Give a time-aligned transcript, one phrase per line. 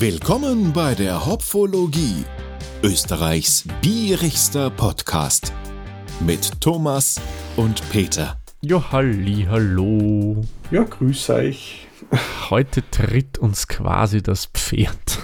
[0.00, 2.24] Willkommen bei der Hopfologie,
[2.84, 5.52] Österreichs bierigster Podcast
[6.20, 7.20] mit Thomas
[7.56, 8.38] und Peter.
[8.60, 10.44] Ja, halli, hallo.
[10.70, 11.88] Ja, grüß euch.
[12.48, 15.18] Heute tritt uns quasi das Pferd.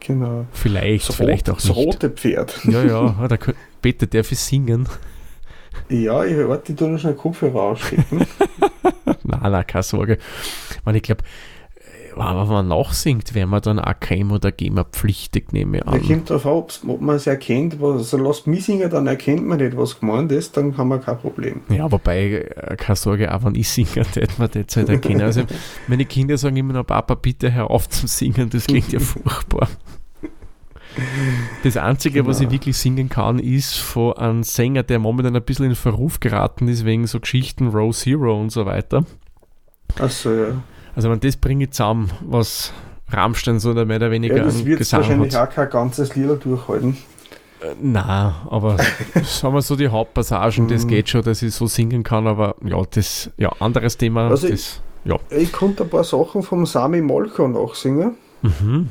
[0.00, 0.46] Genau.
[0.50, 1.76] Vielleicht, Das vielleicht rot- auch das nicht.
[1.76, 2.58] rote Pferd.
[2.64, 4.88] Ja, ja, der kö- Peter darf ich singen.
[5.88, 8.26] Ja, ich warte, ich tu noch schnell Kopfhörer ausstecken.
[9.22, 10.18] Nein, nein, keine Sorge.
[10.84, 11.22] Man, ich glaube,
[12.16, 16.02] wenn man nachsingt, wäre man dann auch kein oder GEMA-pflichtig, nehme ich Da an.
[16.06, 17.80] kommt drauf an, ob's- ob man es erkennt.
[17.80, 20.98] Was, also lasst mich singen, dann erkennt man nicht, was gemeint ist, dann haben wir
[20.98, 21.60] kein Problem.
[21.68, 25.20] Ja, wobei, äh, keine Sorge, auch wenn ich singe, hätte man das halt erkennen.
[25.22, 25.42] Also,
[25.88, 29.68] meine Kinder sagen immer noch, Papa, bitte hör auf zum Singen, das klingt ja furchtbar.
[31.62, 32.52] Das Einzige, was ich Genau.
[32.52, 36.86] wirklich singen kann, ist von einem Sänger, der momentan ein bisschen in Verruf geraten ist,
[36.86, 39.04] wegen so Geschichten Rose Hero und so weiter.
[39.98, 40.62] Achso, ja.
[40.96, 42.72] Also, wenn das bringe ich zusammen, was
[43.10, 45.48] Rammstein so mehr oder weniger ja das wird wahrscheinlich hat.
[45.50, 46.96] auch kein ganzes Lied durchhalten.
[47.60, 48.76] Äh, Nein, aber
[49.24, 50.88] sagen wir so die Hauptpassagen, das Mhm.
[50.88, 54.80] geht schon, dass ich so singen kann, aber ja, das, ja, anderes Thema, Also das,
[55.04, 55.16] ja.
[55.30, 58.16] Ich konnte ein paar Sachen vom Sami Molko nachsingen.
[58.42, 58.90] Mhm.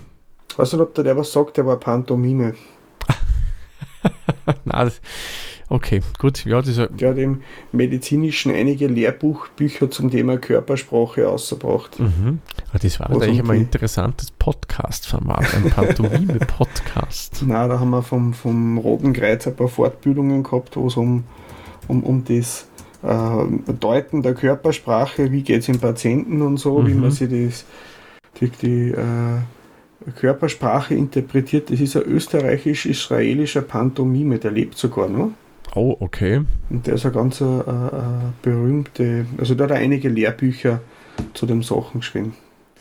[0.49, 2.53] Ich weiß nicht, ob der, der was sagt, der war Pantomime.
[4.63, 5.01] Nein, das,
[5.69, 11.99] okay, gut, ja, ja, Der hat im Medizinischen einige Lehrbuchbücher zum Thema Körpersprache ausgebracht.
[11.99, 12.39] mhm.
[12.69, 17.43] Aber das war eigentlich immer ein interessantes Podcast-Format, ein Pantomime-Podcast.
[17.45, 21.23] Nein, da haben wir vom, vom Roten Kreuz ein paar Fortbildungen gehabt, wo es um,
[21.87, 22.67] um, um das
[23.03, 27.01] äh, Deuten der Körpersprache, wie geht es im Patienten und so, wie Mhm.
[27.01, 27.65] man sich das,
[28.39, 31.71] die, die äh, Körpersprache interpretiert.
[31.71, 35.31] Das ist ein österreichisch-israelischer Pantomime, der lebt sogar noch.
[35.73, 36.41] Oh, okay.
[36.69, 37.61] Und der ist ein ganz äh, äh,
[38.41, 40.81] berühmte, also da hat er einige Lehrbücher
[41.33, 42.33] zu den Sachen geschrieben.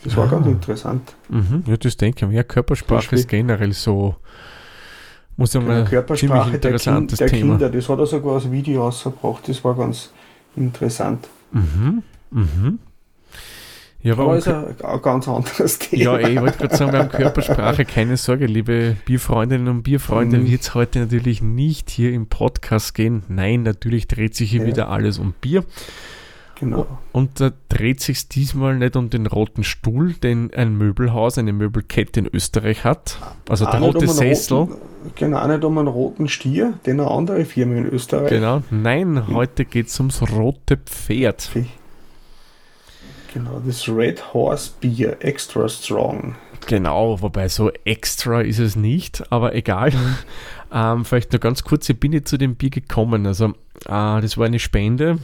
[0.03, 0.31] Das war Ah.
[0.31, 1.15] ganz interessant.
[1.29, 1.63] Mhm.
[1.65, 2.35] Ja, das denke ich mir.
[2.37, 4.15] Ja, Körpersprache ist generell so,
[5.35, 7.57] muss ich Die mal, ziemlich Körpersprache der, kind, der Thema.
[7.57, 10.11] Kinder, das hat er sogar als Video rausgebracht, das war ganz
[10.55, 11.27] interessant.
[11.51, 12.03] Mhm.
[12.31, 12.79] Mhm.
[14.05, 16.03] Ja, Aber ist ein, ein ganz anderes Thema.
[16.03, 20.37] Ja, ey, ich wollte gerade sagen, wir haben Körpersprache, keine Sorge, liebe Bierfreundinnen und Bierfreunde,
[20.37, 20.47] Mhm.
[20.51, 23.23] wird es heute natürlich nicht hier im Podcast gehen.
[23.29, 24.67] Nein, natürlich dreht sich hier Ja.
[24.67, 25.63] wieder alles um Bier.
[26.59, 26.85] Genau.
[27.11, 32.19] Und da dreht sich diesmal nicht um den roten Stuhl, den ein Möbelhaus, eine Möbelkette
[32.21, 33.17] in Österreich hat.
[33.49, 34.57] Also der Auch nicht rote um Sessel.
[34.57, 34.75] Roten,
[35.15, 38.29] genau, nicht um einen roten Stier, den eine andere Firma in Österreich.
[38.29, 38.61] Genau.
[38.69, 41.49] Nein, heute geht es ums rote Pferd.
[43.35, 46.35] Genau, das Red Horse Bier, extra strong.
[46.67, 49.91] Genau, wobei so extra ist es nicht, aber egal.
[50.73, 53.25] Ähm, vielleicht nur ganz kurz, ich bin jetzt zu dem Bier gekommen.
[53.27, 53.51] Also, äh,
[53.85, 55.19] das war eine Spende.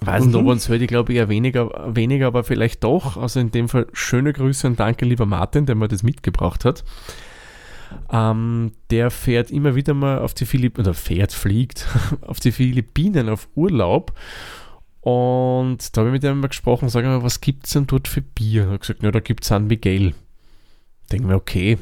[0.00, 0.48] Weiß nicht, ob Mhm.
[0.48, 3.18] uns heute, glaube ich, eher weniger, weniger, aber vielleicht doch.
[3.18, 6.82] Also in dem Fall schöne Grüße und danke, lieber Martin, der mir das mitgebracht hat.
[8.10, 11.86] Ähm, der fährt immer wieder mal auf die Philippinen, oder fährt, fliegt
[12.22, 14.12] auf die Philippinen auf Urlaub.
[15.04, 18.08] Und da habe ich mit ihm mal gesprochen, sage mal, was gibt es denn dort
[18.08, 18.64] für Bier?
[18.64, 20.14] Er hat gesagt, na, da gibt es San Miguel.
[21.12, 21.76] Denken wir, okay,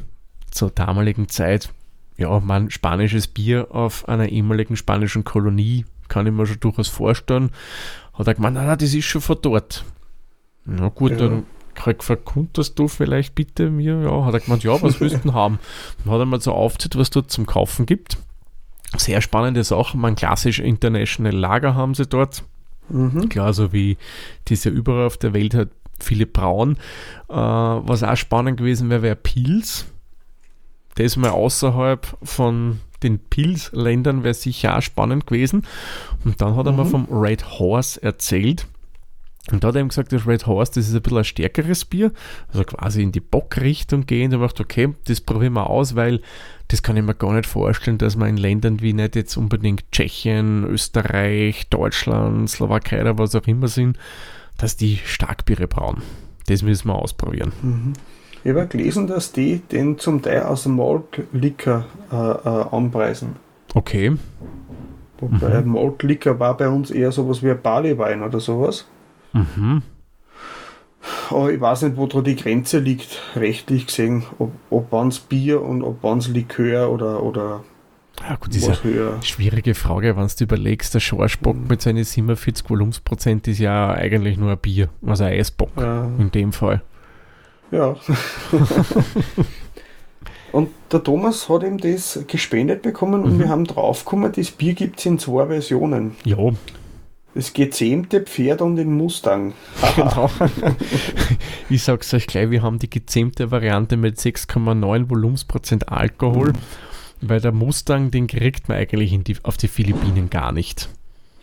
[0.51, 1.73] zur damaligen Zeit,
[2.17, 7.51] ja, man, spanisches Bier auf einer ehemaligen spanischen Kolonie, kann ich mir schon durchaus vorstellen.
[8.13, 9.85] Hat er gemeint, na, na, das ist schon von dort.
[10.65, 11.19] Na gut, Ja.
[11.19, 11.45] dann
[11.75, 14.03] krieg, verkundest du vielleicht bitte mir?
[14.03, 15.61] Ja, hat er gemeint, ja, was willst du denn haben?
[16.05, 18.19] Dann hat er mal so aufgezählt, was dort zum Kaufen gibt.
[18.97, 22.43] Sehr spannende Sachen, man klassisch International Lager haben sie dort.
[22.93, 23.29] Mhm.
[23.29, 23.97] Klar, so wie
[24.47, 26.77] das ja überall auf der Welt hat, viele Brauen.
[27.29, 29.87] Äh, was auch spannend gewesen wäre, wäre Pils.
[30.97, 35.67] Das mal außerhalb von den Pils-Ländern wäre sicher auch spannend gewesen.
[36.25, 36.89] Und dann hat er mir Mhm.
[36.91, 38.67] vom Red Horse erzählt.
[39.51, 41.85] Und da hat er ihm gesagt, das Red Horse, das ist ein bisschen ein stärkeres
[41.85, 42.13] Bier,
[42.53, 44.31] also quasi in die Bockrichtung gehen.
[44.31, 46.21] Da macht okay, das probieren wir aus, weil
[46.69, 49.91] das kann ich mir gar nicht vorstellen, dass man in Ländern wie nicht jetzt unbedingt
[49.91, 53.99] Tschechien, Österreich, Deutschland, Slowakei oder was auch immer sind,
[54.59, 56.03] dass die Starkbiere brauen.
[56.47, 57.53] Das müssen wir ausprobieren.
[57.63, 57.93] Mhm.
[58.45, 63.37] Ich habe gelesen, dass die den zum Teil aus dem Malt Liquor äh, äh, anpreisen.
[63.75, 64.13] Okay.
[65.19, 65.73] Wobei Mhm.
[65.73, 68.87] Malt Liquor war bei uns eher sowas wie ein Barleywein oder sowas.
[69.33, 69.83] Mhm.
[71.31, 75.63] Aber ich weiß nicht, wo da die Grenze liegt, rechtlich gesehen, ob, ob es Bier
[75.63, 77.65] und ob es Likör oder, oder
[78.29, 78.69] Ja, gut, ja
[79.13, 81.67] eine schwierige Frage, wenn du überlegst, der Schorschbock Mhm.
[81.69, 86.31] mit seinen 47 Volumensprozent ist ja eigentlich nur ein Bier, also ein Eisbock Äh, in
[86.31, 86.83] dem Fall.
[87.73, 87.97] ja.
[90.53, 93.39] und der Thomas hat ihm das gespendet bekommen und Mhm.
[93.41, 96.15] wir haben draufgekommen, das Bier gibt es in zwei Versionen.
[96.25, 96.37] Ja,
[97.35, 99.55] Das gezähmte Pferd und den Mustang.
[99.97, 100.31] genau.
[101.71, 106.59] ich sag's euch gleich, wir haben die gezähmte Variante mit 6,9 Volumensprozent Alkohol, mhm.
[107.23, 110.91] weil der Mustang, den kriegt man eigentlich die, auf die Philippinen gar nicht.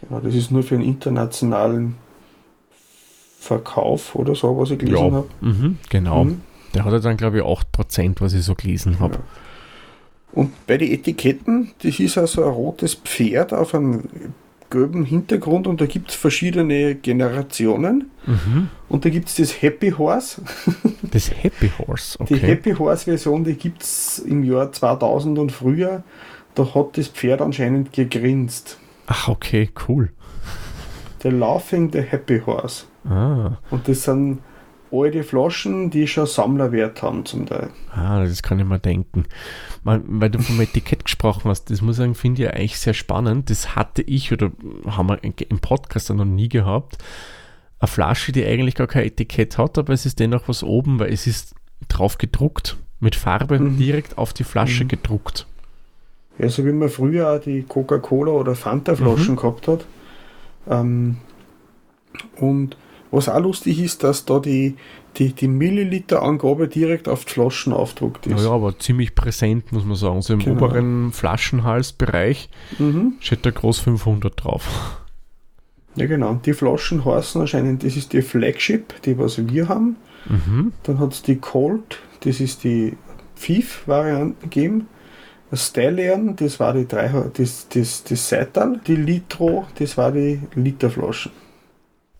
[0.01, 1.95] Genau, das ist nur für einen internationalen
[3.39, 5.11] Verkauf oder so, was ich gelesen ja.
[5.11, 5.27] habe.
[5.41, 6.25] Mhm, genau.
[6.25, 6.41] Mhm.
[6.75, 9.15] Der hat ja dann, glaube ich, 8%, was ich so gelesen habe.
[9.15, 9.21] Ja.
[10.31, 14.03] Und bei den Etiketten, das ist also ein rotes Pferd auf einem
[14.69, 18.11] gelben Hintergrund und da gibt es verschiedene Generationen.
[18.25, 18.69] Mhm.
[18.87, 20.41] Und da gibt es das Happy Horse.
[21.11, 22.35] Das Happy Horse, okay.
[22.35, 26.03] Die Happy Horse Version, die gibt es im Jahr 2000 und früher.
[26.53, 28.77] Da hat das Pferd anscheinend gegrinst.
[29.07, 30.11] Ach, okay, cool.
[31.23, 32.85] The Laughing the Happy Horse.
[33.05, 33.57] Ah.
[33.71, 34.39] Und das sind
[34.91, 37.69] alte Flaschen, die schon Sammlerwert haben zum Teil.
[37.91, 39.25] Ah, das kann ich mir denken.
[39.83, 42.93] Man, weil du vom Etikett gesprochen hast, das muss ich sagen, finde ich eigentlich sehr
[42.93, 43.49] spannend.
[43.49, 44.51] Das hatte ich oder
[44.87, 46.97] haben wir im Podcast noch nie gehabt.
[47.79, 51.13] Eine Flasche, die eigentlich gar kein Etikett hat, aber es ist dennoch was oben, weil
[51.13, 51.55] es ist
[51.87, 53.77] drauf gedruckt, mit Farbe mhm.
[53.77, 54.89] direkt auf die Flasche mhm.
[54.89, 55.47] gedruckt.
[56.37, 59.37] Ja, so wie man früher auch die Coca-Cola oder Fanta-Flaschen mhm.
[59.37, 59.85] gehabt hat.
[60.69, 61.17] Ähm,
[62.37, 62.77] und
[63.11, 64.75] was auch lustig ist, dass da die,
[65.17, 68.43] die, die Milliliter-Angabe direkt auf die Flaschen aufdruckt ist.
[68.43, 70.21] Ja, aber ziemlich präsent, muss man sagen.
[70.21, 70.57] So im genau.
[70.57, 73.13] oberen Flaschenhalsbereich mhm.
[73.19, 74.99] steht da groß 500 drauf.
[75.95, 76.39] Ja, genau.
[76.45, 79.97] Die Flaschen heißen anscheinend, das ist die Flagship, die was wir haben.
[80.27, 80.73] Mhm.
[80.83, 82.95] Dann hat es die Colt, das ist die
[83.35, 84.87] Pfiff-Variante gegeben.
[85.51, 88.79] Stallion, das war die drei, das, das, das Seital.
[88.85, 91.31] Die Litro, das war die Literflaschen.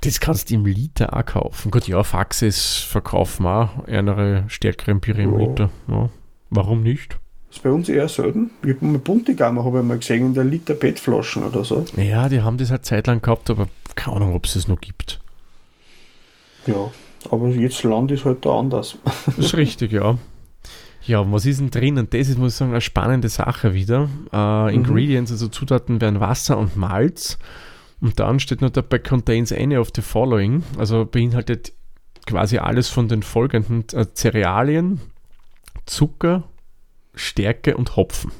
[0.01, 1.71] Das kannst du im Liter auch kaufen.
[1.71, 5.69] Gut, ja, Faxes verkaufen auch eine stärkere Biere im Liter.
[5.87, 6.09] Ja.
[6.49, 7.19] Warum nicht?
[7.49, 8.51] Das ist bei uns eher selten.
[8.63, 11.83] Ich habe mal Buntigammer habe ich mal gesehen in der Liter PET-Flaschen oder so.
[11.97, 15.19] Ja, die haben das halt zeitlang gehabt, aber keine Ahnung, ob es es noch gibt.
[16.67, 16.91] Ja,
[17.31, 18.97] aber jetzt Land ist halt da anders.
[19.25, 20.17] Das ist richtig, ja.
[21.05, 21.97] Ja, was ist denn drin?
[21.97, 24.09] Und das ist, muss ich sagen, eine spannende Sache wieder.
[24.31, 27.39] Uh, Ingredients, also Zutaten wären Wasser und Malz.
[28.01, 31.73] Und dann steht noch dabei contains any of the following, also beinhaltet
[32.25, 35.01] quasi alles von den folgenden äh, Cerealien,
[35.85, 36.43] Zucker,
[37.13, 38.31] Stärke und Hopfen.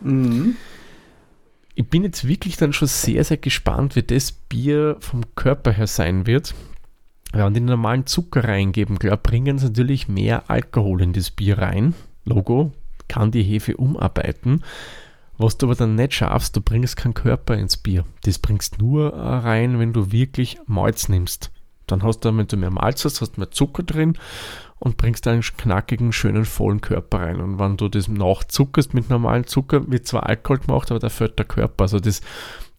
[0.00, 0.56] Mhm.
[1.74, 5.86] Ich bin jetzt wirklich dann schon sehr, sehr gespannt, wie das Bier vom Körper her
[5.86, 6.54] sein wird.
[7.32, 11.94] Wenn die normalen Zucker reingeben, klar, bringen sie natürlich mehr Alkohol in das Bier rein.
[12.26, 12.72] Logo
[13.08, 14.62] kann die Hefe umarbeiten.
[15.42, 18.04] Was du aber dann nicht schaffst, du bringst keinen Körper ins Bier.
[18.22, 21.50] Das bringst nur rein, wenn du wirklich Malz nimmst.
[21.88, 24.16] Dann hast du, wenn du mehr Malz hast, hast du mehr Zucker drin
[24.78, 27.40] und bringst einen knackigen, schönen, vollen Körper rein.
[27.40, 31.40] Und wenn du das nachzuckerst mit normalem Zucker, wird zwar Alkohol gemacht, aber da fällt
[31.40, 31.82] der Körper.
[31.82, 32.20] Also das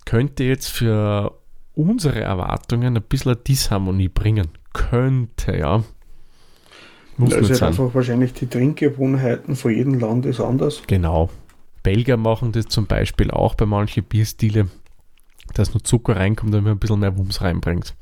[0.05, 1.37] könnte jetzt für
[1.73, 4.47] unsere Erwartungen ein bisschen eine Disharmonie bringen.
[4.71, 5.83] Könnte, ja.
[7.17, 10.81] Muss das ist halt einfach wahrscheinlich die Trinkgewohnheiten von jedem Land ist anders.
[10.87, 11.29] Genau.
[11.83, 14.67] Belgier machen das zum Beispiel auch bei manchen Bierstile,
[15.53, 17.93] dass nur Zucker reinkommt, damit man ein bisschen mehr Wumms reinbringt.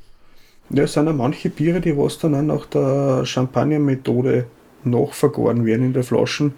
[0.70, 4.46] Ja, es sind auch manche Biere, die was dann auch nach der Champagner-Methode
[4.84, 6.54] nachvergoren werden in der Flaschen.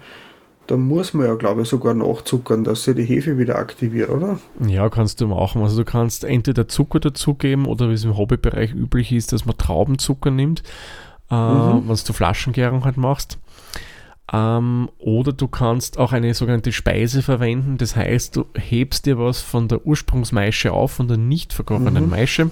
[0.67, 4.39] Da muss man ja, glaube ich, sogar nachzuckern, dass sie die Hefe wieder aktiviert, oder?
[4.65, 5.61] Ja, kannst du machen.
[5.61, 9.57] Also du kannst entweder Zucker dazugeben oder wie es im Hobbybereich üblich ist, dass man
[9.57, 10.63] Traubenzucker nimmt,
[11.29, 11.87] äh, mhm.
[11.87, 13.37] wenn du Flaschengärung halt machst.
[14.31, 17.77] Ähm, oder du kannst auch eine sogenannte Speise verwenden.
[17.77, 22.09] Das heißt, du hebst dir was von der Ursprungsmaische auf, von der nicht vergorenen mhm.
[22.09, 22.51] Maische,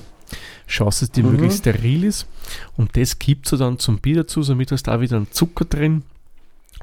[0.68, 1.32] schaust, dass die mhm.
[1.32, 2.28] möglichst steril ist
[2.78, 5.66] und das gibst du dann zum Bier dazu, somit hast du da wieder einen Zucker
[5.66, 6.04] drin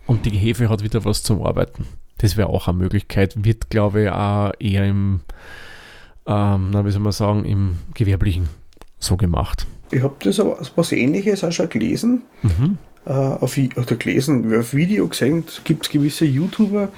[0.07, 1.87] und die Hefe hat wieder was zum Arbeiten.
[2.19, 5.21] Das wäre auch eine Möglichkeit, wird glaube ich auch eher im,
[6.27, 8.49] ähm, na, wie soll man sagen, im Gewerblichen
[8.99, 9.67] so gemacht.
[9.93, 12.23] Ich habe das aber was ähnliches auch schon gelesen.
[12.43, 16.89] Mhm äh, auf, oder gelesen, auf Video gesehen, gibt es gewisse YouTuber,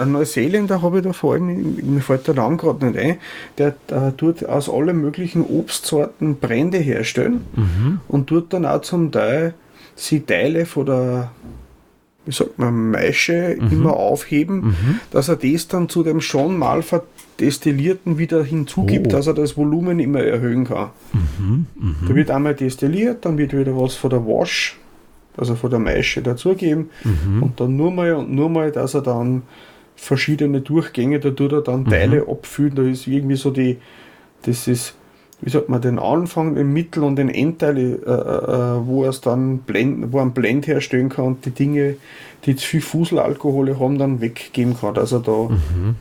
[0.00, 3.18] ein Neuseeländer habe ich da vor allem, mir fällt der Name gerade nicht ein,
[3.58, 8.00] der äh, tut aus allen möglichen Obstsorten Brände herstellen mhm.
[8.08, 9.54] und tut dann auch zum Teil
[9.94, 11.30] sie Teile von der
[12.26, 13.70] wie sagt man, Maische mhm.
[13.70, 15.00] immer aufheben, mhm.
[15.10, 19.10] dass er das dann zu dem schon mal verdestillierten wieder hinzugibt, oh.
[19.10, 20.88] dass er das Volumen immer erhöhen kann.
[21.12, 21.66] Mhm.
[21.74, 21.96] mhm.
[22.08, 24.78] Da wird einmal destilliert, dann wird wieder was von der Wash
[25.36, 27.42] also von der Maische dazugeben mhm.
[27.42, 29.42] und dann nur mal und nur mal, dass er dann
[29.96, 31.90] verschiedene Durchgänge, da tut er dann mhm.
[31.90, 33.78] Teile abfüllen, da ist irgendwie so die,
[34.42, 34.94] das ist,
[35.40, 39.20] wie sagt man, den Anfang, den Mittel und den Endteil, äh, äh, wo er es
[39.20, 41.96] dann blend, wo er einen Blend herstellen kann und die Dinge,
[42.46, 44.96] die zu viel Fuselalkohole haben, dann weggeben kann.
[44.96, 45.96] Also da, mhm.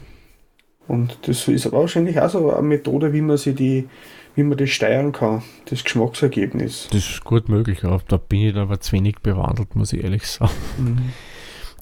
[0.88, 3.88] Und das ist aber wahrscheinlich auch so eine Methode, wie man sich die,
[4.36, 6.88] wie man das steuern kann, das Geschmacksergebnis.
[6.92, 8.00] Das ist gut möglich, ja.
[8.08, 10.54] Da bin ich aber zu wenig bewandelt, muss ich ehrlich sagen.
[10.78, 11.14] Mhm.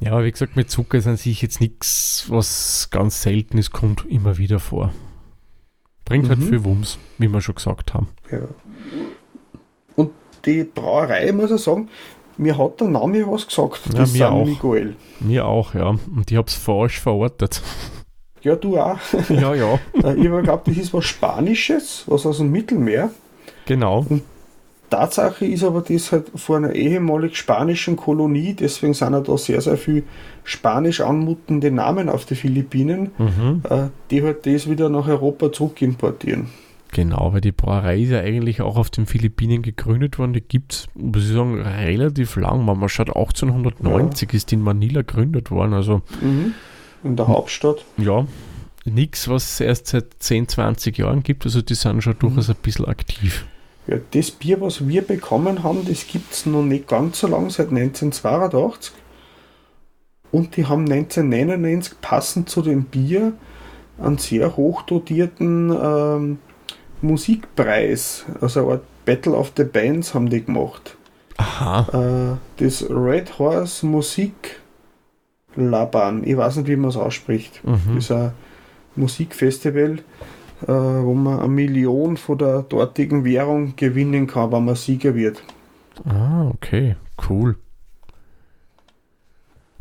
[0.02, 3.72] Ja, aber wie gesagt, mit Zucker ist an sich jetzt nichts, was ganz selten ist,
[3.72, 4.92] kommt immer wieder vor.
[6.06, 6.44] Bringt halt mhm.
[6.44, 8.08] halt viel Wumms, wie wir schon gesagt haben.
[8.32, 8.40] Ja.
[9.96, 10.12] Und
[10.46, 11.90] die Brauerei, muss ich sagen,
[12.38, 14.46] mir hat der Name was gesagt, ja, das mir auch.
[14.46, 14.96] Miguel.
[15.20, 15.90] Mir auch, ja.
[15.90, 17.62] Und ich habe es falsch verortet.
[18.42, 18.98] Ja, du auch.
[19.30, 19.80] Ja, ja.
[20.04, 23.12] Äh, ich habe geglaubt, das ist was Spanisches, was aus dem Mittelmeer.
[23.66, 24.06] Genau.
[24.10, 24.24] Und
[24.90, 29.62] Tatsache ist aber das halt vor einer ehemalig spanischen Kolonie, deswegen sind ja da sehr,
[29.62, 30.04] sehr viel
[30.44, 33.62] spanisch anmutende Namen auf den Philippinen, mhm.
[33.70, 36.48] Äh, die halt das wieder nach Europa zurückimportieren.
[36.94, 40.34] Genau, weil die Brauerei ist ja eigentlich auch auf den Philippinen gegründet worden.
[40.34, 42.66] Die gibt es, muss ich sagen, relativ lang.
[42.66, 44.36] Man schaut, 1890 ja.
[44.36, 45.74] ist die in Manila gegründet worden.
[45.74, 46.54] Also mhm.
[47.04, 47.84] In der Hauptstadt.
[47.98, 48.26] Ja,
[48.86, 51.46] nichts, was es erst seit 10, 20 Jahren gibt.
[51.46, 52.56] Also die sind schon durchaus mhm.
[52.56, 53.46] ein bisschen aktiv.
[53.88, 57.50] Ja, das Bier, was wir bekommen haben, das gibt es noch nicht ganz so lang,
[57.50, 58.94] seit 1982.
[60.32, 63.34] Und die haben 1999 passend zu dem Bier
[64.00, 66.40] einen sehr hochdotierten ähm,
[67.02, 70.96] Musikpreis, also eine Art Battle of the Bands haben die gemacht.
[71.38, 72.38] Aha.
[72.58, 74.61] Äh, das Red Horse Musik
[75.56, 77.64] Laban, ich weiß nicht, wie man es ausspricht.
[77.64, 77.96] Mhm.
[77.96, 78.32] Das ist ein
[78.96, 80.00] Musikfestival,
[80.64, 85.44] äh, wo man eine Million von der dortigen Währung gewinnen kann, wenn man Sieger wird.
[86.06, 86.96] Ah, okay,
[87.30, 87.56] cool.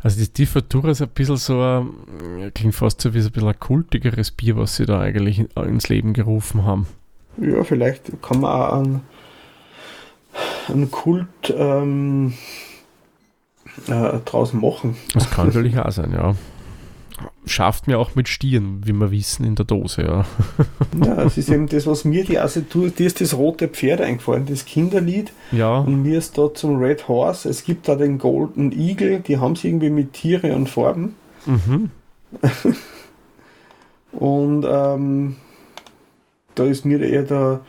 [0.03, 3.49] Also die Tifatura ist ein bisschen so, ein, klingt fast so wie so ein bisschen
[3.49, 6.87] ein kultigeres Bier, was sie da eigentlich ins Leben gerufen haben.
[7.37, 9.01] Ja, vielleicht kann man auch einen,
[10.69, 12.33] einen Kult ähm,
[13.87, 14.95] äh, draus machen.
[15.13, 16.35] Das kann natürlich auch sein, ja.
[17.45, 20.25] Schafft mir auch mit Stieren, wie wir wissen, in der Dose, ja.
[21.05, 24.45] Ja, es ist eben das, was mir die Assetur, dir ist das rote Pferd eingefallen,
[24.45, 25.31] das Kinderlied.
[25.51, 25.79] Ja.
[25.79, 29.55] Und mir ist da zum Red Horse, es gibt da den Golden Eagle, die haben
[29.55, 31.15] sie irgendwie mit Tiere und Farben.
[31.45, 31.89] Mhm.
[34.11, 35.35] und ähm,
[36.55, 37.61] da ist mir eher der,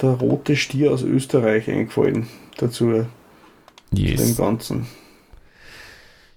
[0.00, 3.06] der rote Stier aus Österreich eingefallen dazu.
[3.92, 4.24] Yes.
[4.24, 4.86] Dem Ganzen.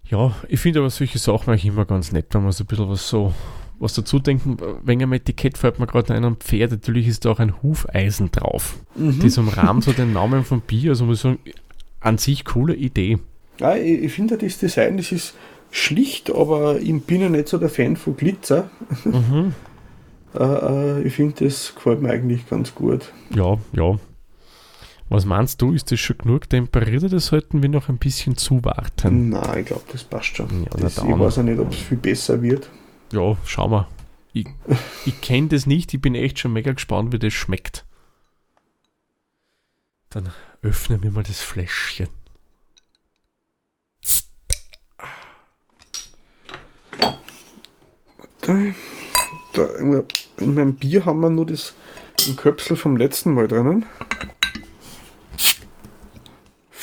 [0.10, 2.90] Ja, ich finde aber solche Sachen eigentlich immer ganz nett, wenn man so ein bisschen
[2.90, 3.34] was so
[3.80, 7.32] was dazu denken, wenn am Etikett fällt mir gerade ein am Pferd, natürlich ist da
[7.32, 8.78] auch ein Hufeisen drauf.
[8.96, 9.20] Mhm.
[9.22, 11.40] Das umrahmt so den Namen vom Bier, also muss ich sagen,
[12.00, 13.20] an sich coole Idee.
[13.60, 15.34] Ja, ich, ich finde das Design, das ist
[15.72, 18.70] schlicht, aber ich bin ja nicht so der Fan von Glitzer.
[19.04, 19.54] Mhm.
[20.34, 23.12] äh, äh, ich finde, das gefällt mir eigentlich ganz gut.
[23.36, 24.00] Ja, ja.
[25.08, 29.30] Was meinst du, ist das schon genug temperiert oder sollten wir noch ein bisschen zuwarten?
[29.30, 30.64] Nein, ich glaube, das passt schon.
[30.64, 32.70] Ja, das, ich weiß auch nicht, ob es viel besser wird.
[33.12, 33.88] Ja, schauen wir.
[34.34, 34.48] Ich,
[35.06, 37.86] ich kenne das nicht, ich bin echt schon mega gespannt, wie das schmeckt.
[40.10, 40.30] Dann
[40.62, 42.08] öffnen wir mal das Fläschchen.
[48.42, 48.54] Da,
[49.54, 49.66] da,
[50.38, 51.74] in meinem Bier haben wir nur das
[52.38, 53.86] Köpsel vom letzten Mal drinnen.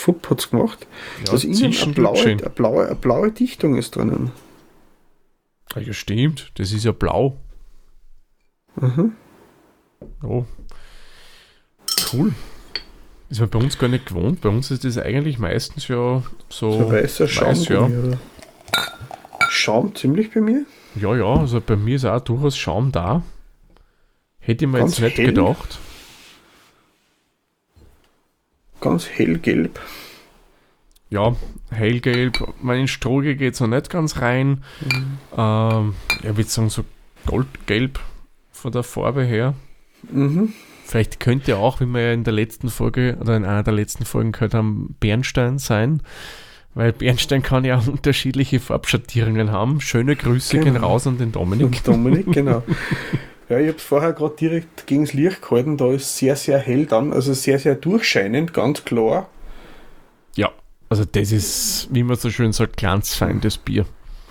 [0.02, 0.88] Fupp hat es gemacht.
[1.25, 4.32] Ja, dass innen eine blaue, eine, blaue, eine blaue Dichtung ist drinnen.
[5.76, 6.50] Ja, stimmt.
[6.56, 7.37] Das ist ja blau.
[8.75, 9.12] Mhm.
[10.25, 10.44] Oh.
[12.12, 12.35] Cool.
[13.30, 14.40] Ist man bei uns gar nicht gewohnt.
[14.40, 16.73] Bei uns ist das eigentlich meistens ja so.
[16.73, 17.49] So weißer Schaum.
[17.50, 17.88] Weiß, ja.
[19.50, 20.66] Schaum ziemlich bei mir.
[20.97, 23.23] Ja, ja, also bei mir ist auch durchaus Schaum da.
[24.40, 25.26] Hätte ich mir Ganz jetzt nicht hell.
[25.26, 25.78] gedacht
[28.83, 29.81] ganz hellgelb.
[31.09, 31.35] Ja,
[31.71, 32.55] hellgelb.
[32.61, 34.62] Mein Stroge geht so nicht ganz rein.
[34.81, 35.19] Mhm.
[35.37, 36.85] Ähm, ich würde sagen, so
[37.27, 38.01] goldgelb
[38.51, 39.55] von der Farbe her.
[40.11, 40.53] Mhm.
[40.85, 44.05] Vielleicht könnte auch, wie wir ja in der letzten Folge oder in einer der letzten
[44.05, 46.03] Folgen gehört haben, Bernstein sein.
[46.75, 49.81] Weil Bernstein kann ja unterschiedliche Farbschattierungen haben.
[49.81, 50.73] Schöne Grüße genau.
[50.73, 51.67] gehen raus an den Dominik.
[51.67, 52.62] Und Dominik, genau.
[53.49, 56.59] Ja, ich habe es vorher gerade direkt gegen das Licht gehalten, da ist sehr, sehr
[56.59, 59.29] hell dann, also sehr, sehr durchscheinend, ganz klar.
[60.37, 60.51] Ja,
[60.89, 63.85] also das ist, wie man so schön sagt, glanzfeindes Bier.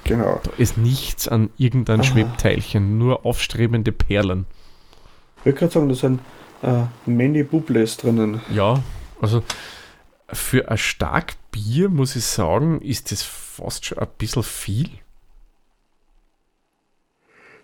[0.04, 0.40] Genau.
[0.44, 2.04] Da ist nichts an irgendein ah.
[2.04, 4.46] Schwebteilchen, nur aufstrebende Perlen.
[5.40, 6.20] Ich würde gerade sagen, da sind
[6.64, 8.42] äh, Many Bubbles drinnen.
[8.54, 8.82] Ja,
[9.22, 9.44] also
[10.34, 14.90] für ein Starkbier muss ich sagen, ist das fast schon ein bisschen viel.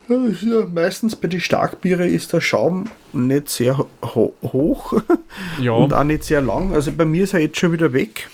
[0.09, 4.93] Ja, meistens bei den Starkbiere ist der Schaum nicht sehr ho hoch
[5.61, 5.71] ja.
[5.73, 6.73] und auch nicht sehr lang.
[6.73, 8.29] Also bei mir ist er jetzt schon wieder weg.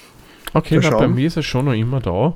[0.54, 2.36] Okay, na, bei mir ist er schon noch immer da.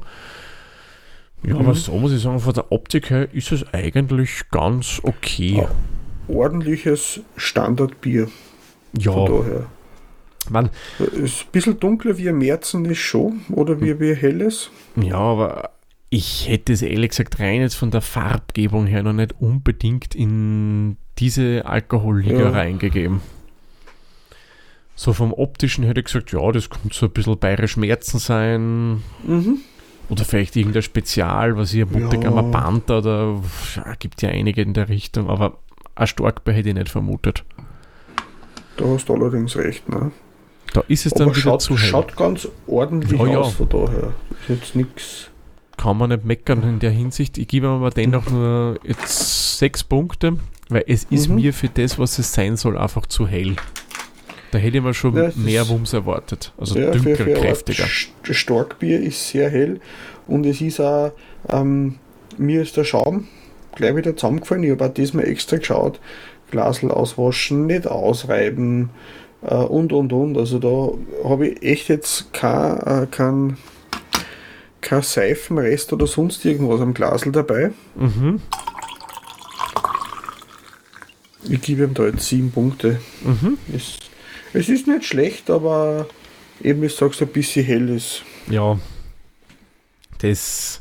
[1.43, 5.57] Ja, aber so muss ich sagen, von der Optik her ist es eigentlich ganz okay.
[5.61, 5.69] Ja.
[6.27, 8.27] Ordentliches Standardbier.
[8.97, 9.65] Ja, Von daher.
[10.49, 14.71] man, Ist ein bisschen dunkler wie ein Märzen ist schon, oder wie, wie ein helles.
[14.95, 15.69] ja, aber
[16.09, 20.97] ich hätte es ehrlich gesagt rein jetzt von der Farbgebung her noch nicht unbedingt in
[21.17, 22.49] diese Alkoholliga Ja.
[22.49, 23.21] reingegeben.
[24.95, 29.03] So vom optischen hätte ich gesagt, ja, das könnte so ein bisschen bayerisch Märzen sein.
[29.25, 29.59] Mhm.
[30.09, 32.49] Oder vielleicht irgendein Spezial, was hier Muttergammer Ja.
[32.51, 33.41] Panther oder
[33.75, 35.59] ja, gibt ja einige in der Richtung, aber
[35.95, 37.43] ein Starkbier hätte ich nicht vermutet.
[38.77, 39.89] Da hast du allerdings recht.
[39.89, 40.11] Ne?
[40.73, 41.89] Da ist es dann Aber wieder schaut, zu hell.
[41.89, 43.39] schaut ganz ordentlich ja.
[43.39, 44.13] aus von daher.
[44.41, 45.29] Ist jetzt nichts.
[45.77, 47.37] Kann man nicht meckern in der Hinsicht.
[47.37, 50.37] Ich gebe aber dennoch nur jetzt sechs Punkte,
[50.69, 51.35] weil es ist Mhm.
[51.35, 53.55] mir für das, was es sein soll, einfach zu hell.
[54.51, 56.53] Da hätte ich mir schon Ja, mehr Wumms erwartet.
[56.57, 57.83] Also Ja, dünker, für, für kräftiger.
[57.85, 59.79] St- Starkbier ist sehr hell
[60.25, 61.11] und es ist auch,
[61.49, 61.95] ähm,
[62.37, 63.27] mir ist der Schaum
[63.75, 64.63] gleich wieder zusammengefallen.
[64.63, 65.99] Ich habe auch diesmal extra geschaut.
[66.49, 68.89] Glasel auswaschen, nicht ausreiben
[69.41, 70.37] äh, und und und.
[70.37, 73.57] Also da habe ich echt jetzt kein, äh, kein,
[74.87, 77.71] kein Seifenrest oder sonst irgendwas am Glasel dabei.
[77.95, 78.41] Mhm.
[81.43, 83.01] Ich gebe ihm da jetzt sieben Punkte.
[83.21, 83.57] Mhm.
[83.75, 83.97] Es,
[84.53, 86.07] es ist nicht schlecht, aber
[86.63, 88.23] eben, ich sag's ein bisschen hell ist.
[88.49, 88.79] Ja,
[90.19, 90.79] das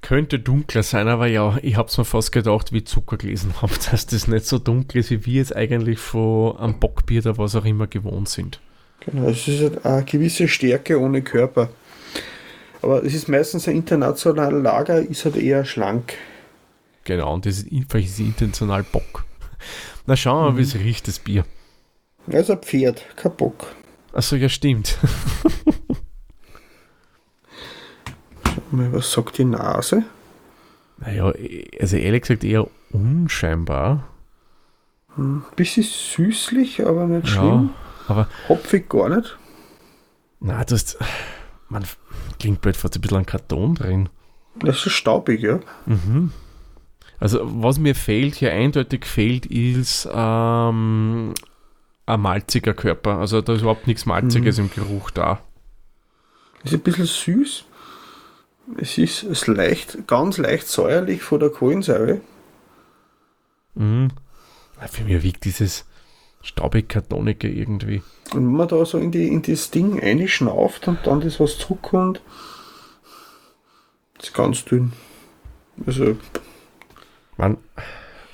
[0.00, 3.72] könnte dunkler sein, aber ja, ich habe es mir fast gedacht, wie Zucker gelesen habe,
[3.90, 7.54] dass das nicht so dunkel ist, wie wir jetzt eigentlich von einem Bockbier oder was
[7.54, 8.58] auch immer gewohnt sind.
[8.98, 11.70] Genau, es ist halt eine gewisse Stärke ohne Körper.
[12.82, 16.14] Aber es ist meistens ein internationaler Lager, ist halt eher schlank.
[17.04, 19.24] Genau, und das ist, vielleicht ist intentional Bock.
[20.06, 21.44] Na, schauen wir mal, wie es riecht, das Bier.
[22.30, 23.66] Also ein Pferd, kein Bock.
[24.12, 24.98] Achso, ja, stimmt.
[28.70, 30.04] Mal, Was sagt die Nase?
[30.98, 31.32] Naja,
[31.80, 34.08] also ehrlich gesagt eher unscheinbar.
[35.56, 37.70] Bisschen süßlich, aber nicht Ja, schlimm.
[38.08, 39.36] aber Hopfig gar nicht.
[40.40, 40.96] na, du hast,
[41.72, 41.84] man
[42.38, 44.08] klingt blöd, fast ein bisschen an Karton drin.
[44.60, 45.60] Das ist staubig, ja.
[45.86, 46.30] Mhm.
[47.18, 51.34] Also, was mir fehlt, hier eindeutig fehlt, ist ähm,
[52.06, 53.18] ein malziger Körper.
[53.18, 55.40] Also, da ist überhaupt nichts Malziges im Geruch da.
[56.64, 57.64] Ist ein bisschen süß.
[58.76, 62.20] Es ist, es leicht, ganz leicht säuerlich von der Kohlensäure.
[63.74, 64.08] Mhm.
[64.90, 65.86] Für mich wiegt dieses
[66.42, 68.02] staubig-kartonige irgendwie.
[68.34, 71.58] Und wenn man da so in, die, in das Ding einschnauft und dann das was
[71.58, 72.20] zurückkommt,
[74.20, 74.92] ist ganz dünn.
[75.86, 76.16] Also,
[77.36, 77.56] Man,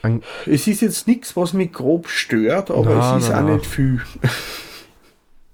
[0.03, 3.45] an, es ist jetzt nichts, was mich grob stört, aber Na, es ist na, auch
[3.45, 3.55] na.
[3.55, 4.01] nicht viel.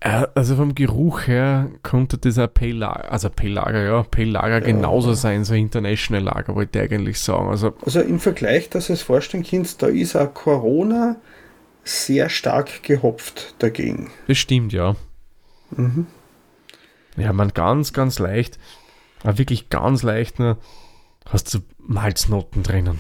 [0.01, 4.31] äh, also vom Geruch her könnte das ein Pale Lager, also Pale Lager, ja, Pale
[4.31, 7.49] Lager genauso sein, so International Lager, wollte ich eigentlich sagen.
[7.49, 11.17] Also, Also im Vergleich, dass ihr es vorstellen könnt, da ist auch Corona
[11.85, 14.11] sehr stark gehopft dagegen.
[14.27, 14.97] das stimmt, ja.
[15.70, 16.07] Mhm.
[17.16, 18.59] Ja, man ganz, ganz leicht,
[19.23, 20.59] aber wirklich ganz leicht nur,
[21.27, 22.99] hast du Malznoten drinnen.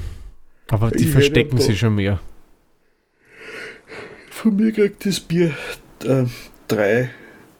[0.68, 2.20] Aber die Ich verstecken sich schon mehr.
[4.30, 5.54] Von mir kriegt das Bier
[6.04, 6.24] äh,
[6.68, 7.10] drei,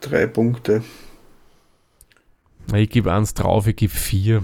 [0.01, 0.83] drei Punkte.
[2.75, 4.43] Ich gebe eins drauf, ich gebe vier.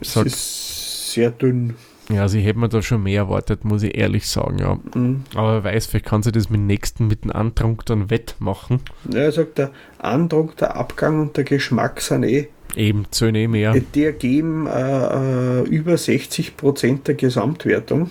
[0.00, 1.74] Es Sag- ist sehr dünn.
[2.08, 4.78] Ja, also ich hätte mir da schon mehr erwartet, muss ich ehrlich sagen, ja.
[4.94, 5.24] Mhm.
[5.34, 8.80] Aber wer weiß, vielleicht kann sie das mit dem nächsten, mit dem Antrunk dann wettmachen.
[9.10, 13.48] Ja, er sagt, der Andruck, der Abgang und der Geschmack sind eh, Eben, zählen eh
[13.48, 13.74] mehr.
[13.94, 18.10] die ergeben äh, äh, über 60% der Gesamtwertung.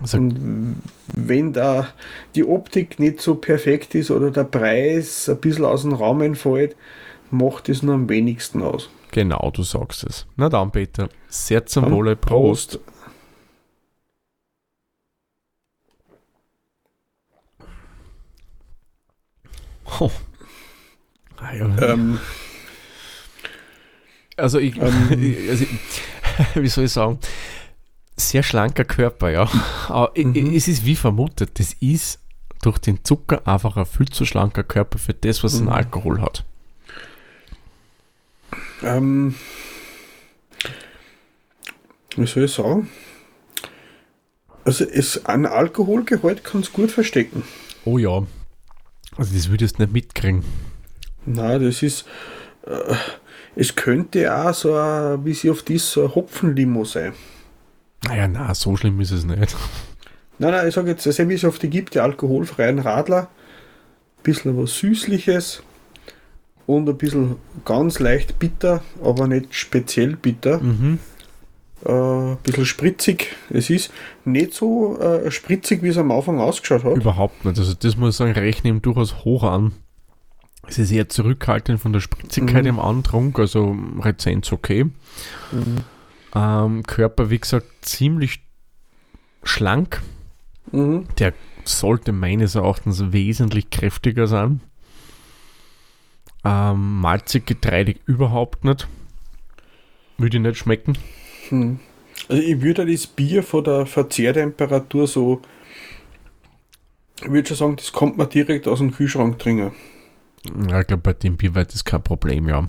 [0.00, 0.76] Also, Und
[1.14, 1.88] wenn da
[2.34, 6.76] die Optik nicht so perfekt ist oder der Preis ein bisschen aus dem Raum entfällt,
[7.30, 8.90] macht es nur am wenigsten aus.
[9.10, 10.26] Genau, du sagst es.
[10.36, 11.08] Na dann, Peter.
[11.28, 12.16] Sehr zum Dann Wohle.
[12.16, 12.78] Prost.
[20.00, 20.10] Oh.
[21.38, 21.78] Ah, ja.
[21.78, 22.18] Ähm,
[24.36, 25.36] Also, ich, Ähm.
[25.50, 25.70] also ich,
[26.54, 27.18] wie soll ich sagen,
[28.16, 29.48] sehr schlanker Körper, ja.
[29.88, 30.54] Aber Mhm.
[30.54, 32.20] es ist wie vermutet, das ist
[32.62, 35.68] durch den Zucker einfach ein viel zu schlanker Körper für das, was ein Mhm.
[35.72, 36.44] Alkohol hat.
[38.82, 39.34] Ähm,
[42.16, 42.88] wie soll ich sagen?
[44.64, 47.42] Also es, ein Alkoholgehalt kann es gut verstecken.
[47.84, 48.26] Oh ja.
[49.16, 50.44] Also das würdest du nicht mitkriegen.
[51.24, 52.06] Na, das ist.
[52.66, 52.94] Äh,
[53.56, 57.12] es könnte auch so, ein, wie sie oft ist, so ein Hopfenlimo sein.
[58.04, 59.56] Naja, na, so schlimm ist es nicht.
[60.38, 63.28] Nein, nein, ich sage jetzt, also wie es oft die gibt, die alkoholfreien Radler.
[64.22, 65.62] Bisschen was Süßliches.
[66.68, 70.60] Und ein bisschen ganz leicht bitter, aber nicht speziell bitter.
[70.60, 70.98] Mhm.
[71.84, 73.34] Äh, ein bisschen spritzig.
[73.48, 73.90] Es ist
[74.26, 76.96] nicht so äh, spritzig, wie es am Anfang ausgeschaut hat.
[76.96, 77.58] Überhaupt nicht.
[77.58, 79.72] Also das muss ich sagen, rechne ihm durchaus hoch an.
[80.66, 82.68] Es ist eher zurückhaltend von der Spritzigkeit Mhm.
[82.68, 84.84] im Antrunk, also Rezenz okay.
[85.52, 85.76] Mhm.
[86.34, 88.40] Ähm, Körper, wie gesagt, ziemlich
[89.42, 90.02] schlank.
[90.70, 91.06] Mhm.
[91.64, 94.60] Sollte meines Erachtens wesentlich kräftiger sein.
[96.48, 98.88] Ähm, malzig, getreidig überhaupt nicht.
[100.16, 100.96] Würde ich nicht schmecken.
[101.48, 101.78] Hm.
[102.28, 105.42] Also ich würde das Bier von der Verzehrtemperatur so,
[107.22, 109.72] ich würde schon sagen, das kommt man direkt aus dem Kühlschrank trinken.
[110.68, 112.66] Ja, ich glaube, bei dem Bier wird das kein Problem, ja.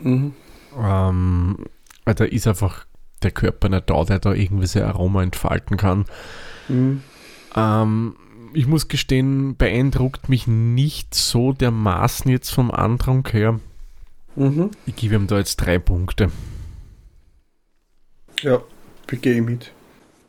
[0.00, 0.34] Mhm.
[0.78, 1.56] Ähm,
[2.04, 2.86] da ist einfach
[3.22, 6.04] der Körper nicht da, der da irgendwie sein Aroma entfalten kann.
[6.68, 7.02] Mhm.
[7.56, 8.16] Ähm,
[8.54, 13.60] ich muss gestehen, beeindruckt mich nicht so dermaßen jetzt vom Antrunk her.
[14.36, 14.70] Mhm.
[14.86, 16.30] Ich gebe ihm da jetzt drei Punkte.
[18.40, 18.60] Ja,
[19.06, 19.72] begehe ich mit.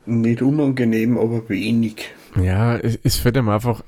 [0.06, 2.10] Nicht unangenehm, aber wenig.
[2.40, 3.84] Ja, es, es fällt ihm einfach,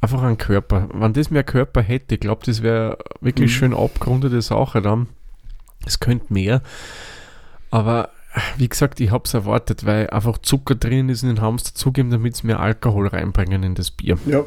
[0.00, 0.88] einfach an Körper.
[0.92, 3.54] Wenn das mehr Körper hätte, ich glaube, das wäre wirklich Mhm.
[3.54, 5.08] schön abgerundete Sache dann.
[5.86, 6.62] Es könnte mehr.
[7.70, 8.10] Aber
[8.56, 11.66] wie gesagt, ich habe es erwartet, weil einfach Zucker drin ist und den haben sie
[11.66, 14.18] dazugeben, damit sie mehr Alkohol reinbringen in das Bier.
[14.26, 14.44] Ja,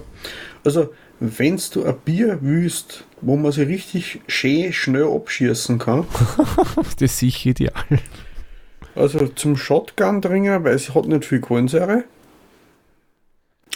[0.63, 6.05] also wenn du ein Bier willst, wo man sich richtig schön schnell abschießen kann,
[6.75, 7.73] Das ist sicher ideal.
[8.95, 12.03] also zum Shotgun trinken, weil es hat nicht viel Kohlensäure.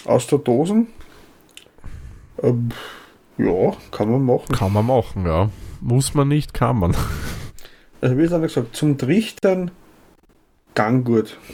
[0.05, 0.87] Aus der Dosen.
[2.41, 2.69] Ähm,
[3.37, 4.55] ja, kann man machen.
[4.55, 5.49] Kann man machen, ja.
[5.79, 6.95] Muss man nicht, kann man.
[8.01, 9.71] Also wie dann gesagt, zum Trichtern
[10.75, 11.37] gang gut.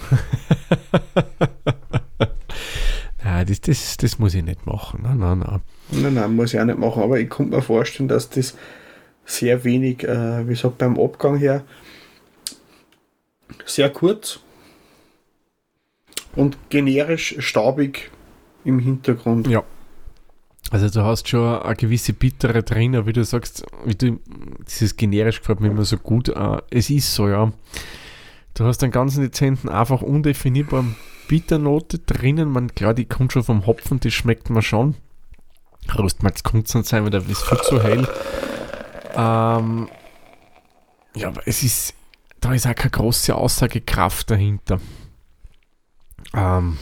[3.28, 5.02] Ja, das, das, das muss ich nicht machen.
[5.04, 5.62] Nein, nein, nein.
[5.92, 8.56] Nein, nein, muss ich auch nicht machen, aber ich konnte mir vorstellen, dass das
[9.26, 11.64] sehr wenig, äh, wie gesagt, beim Abgang her
[13.66, 14.40] sehr kurz
[16.36, 18.12] und generisch staubig
[18.64, 19.48] im Hintergrund.
[19.48, 19.64] Ja.
[20.72, 24.20] Also du hast schon eine gewisse Bittere drin, aber wie du sagst, wie du,
[24.68, 26.30] dieses generisch gefällt mir immer so gut.
[26.30, 27.52] Äh, es ist so, ja.
[28.58, 30.96] Du hast einen ganz dezenten, einfach undefinierbaren
[31.28, 32.50] Bitternote drinnen.
[32.50, 34.96] Man, klar, die kommt schon vom Hopfen, das schmeckt man schon.
[35.96, 38.08] Rostmalz kann es sein, weil der ist viel zu hell.
[39.16, 39.88] Ähm,
[41.16, 41.94] ja, aber es ist,
[42.40, 44.80] da ist auch keine große Aussagekraft dahinter.
[46.34, 46.80] Ähm,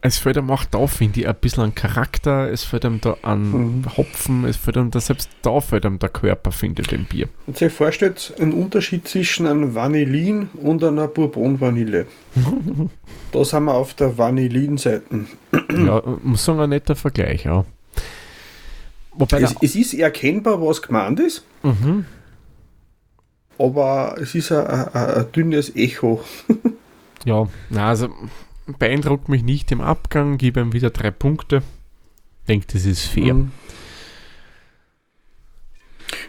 [0.00, 3.16] es fällt einem auch da, finde ich, ein bisschen an Charakter, es fällt einem da
[3.22, 3.96] an Mhm.
[3.96, 7.28] Hopfen, es fällt einem da, selbst da fällt einem der Körper, finde ich, dem Bier.
[7.46, 12.06] Und sich vorstellt, ein Unterschied zwischen einem Vanillin und einer Bourbon-Vanille.
[13.32, 15.26] da sind wir auf der Vanillin-Seite.
[15.70, 17.64] ja, muss sagen, ein netter Vergleich, ja.
[19.12, 22.04] Wobei, Es, es ist erkennbar, was gemeint ist, mhm,
[23.58, 26.24] aber es ist ein, ein, ein dünnes Echo.
[27.24, 28.08] ja, na, also
[28.66, 31.62] beeindruckt mich nicht im Abgang, gebe ihm wieder drei Punkte.
[32.48, 33.34] Denke, das ist fair.
[33.34, 33.52] Mhm.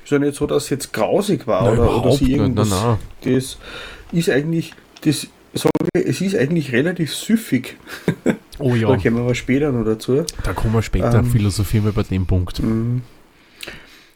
[0.03, 2.69] Ist ja nicht so, dass es jetzt grausig war Nein, oder, oder sie nicht, irgendwas.
[2.69, 3.33] nein, nein.
[3.35, 3.57] Das
[4.11, 7.77] ist eigentlich, das sagen wir, es ist eigentlich relativ süffig.
[8.59, 10.23] Oh Da ja, kommen wir aber später noch dazu.
[10.43, 11.25] da kommen wir später Ähm.
[11.25, 12.61] philosophieren wir über den Punkt.
[12.61, 13.01] Mhm.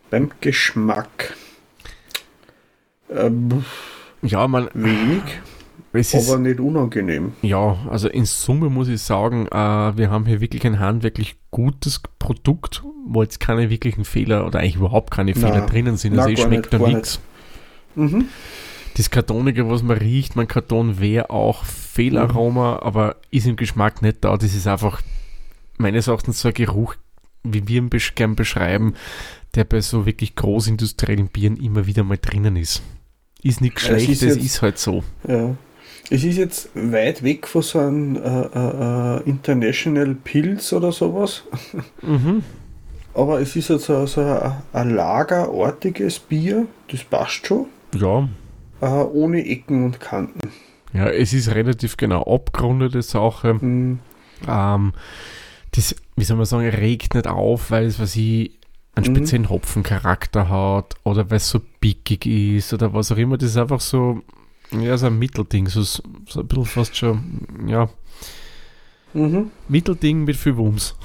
[0.09, 1.35] Beim Geschmack.
[3.09, 3.63] Ähm,
[4.21, 5.21] Ja, man, wenig,
[5.93, 7.33] es ist, aber nicht unangenehm.
[7.41, 12.01] Ja, also in Summe muss ich sagen, äh, wir haben hier wirklich ein handwerklich gutes
[12.19, 16.13] Produkt, wo jetzt keine wirklichen Fehler oder eigentlich überhaupt keine Na, Fehler drinnen sind.
[16.15, 17.19] na, Also es schmeckt da nichts.
[17.95, 18.25] Mhm.
[18.97, 22.79] Das Kartonige, was man riecht, mein Karton wäre auch Fehlaroma, Mhm.
[22.87, 24.35] aber ist im Geschmack nicht da.
[24.37, 25.01] Das ist einfach
[25.77, 26.95] meines Erachtens so ein Geruch,
[27.43, 28.93] wie wir ihn gern beschreiben,
[29.55, 32.81] der bei so wirklich großindustriellen Bieren immer wieder mal drinnen ist.
[33.41, 35.03] Ist nichts Schlechtes, ist ist, halt so.
[35.27, 35.55] Ja.
[36.11, 41.43] Es ist jetzt weit weg von so einem äh, äh, äh, International Pills oder sowas.
[42.01, 42.43] Mhm.
[43.13, 48.27] Aber es ist jetzt so, so ein, ein lagerartiges Bier, das passt schon, Ja,
[48.81, 50.39] äh, ohne Ecken und Kanten.
[50.93, 53.55] ja, es ist relativ genau abgerundete Sache.
[53.55, 53.99] Mhm.
[54.47, 54.93] Ähm,
[55.71, 58.51] das, wie soll man sagen, regt nicht auf, weil es, was ich,
[58.95, 59.15] einen Mhm.
[59.15, 63.37] speziellen Hopfencharakter hat oder weil es so pickig ist oder was auch immer.
[63.37, 64.21] Das ist einfach so,
[64.71, 66.01] ja, so ein Mittelding, so, so
[66.39, 67.89] ein bisschen fast schon, ja,
[69.13, 69.49] Mhm.
[69.67, 70.95] Mittelding mit viel Wumms.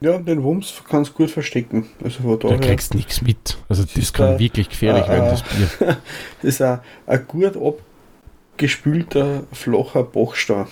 [0.00, 1.86] Ja, den Wumms kannst du gut verstecken.
[2.02, 3.58] Also von Da daher, kriegst du nichts mit.
[3.68, 5.68] Also das ist kann da- wirklich gefährlich äh, werden, äh, das Bier.
[6.40, 10.66] das ist ein, ein gut abgespülter, flacher Bachstein.